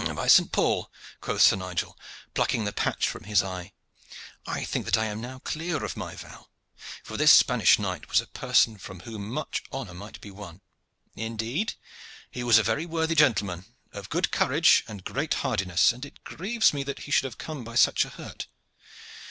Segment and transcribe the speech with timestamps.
[0.15, 1.95] "By Saint Paul!" quoth Sir Nigel,
[2.33, 3.71] plucking the patch from his eye,
[4.47, 6.47] "I think that I am now clear of my vow,
[7.03, 10.61] for this Spanish knight was a person from whom much honor might be won.
[11.15, 11.75] Indeed,
[12.31, 16.73] he was a very worthy gentleman, of good courage, and great hardiness, and it grieves
[16.73, 18.47] me that he should have come by such a hurt.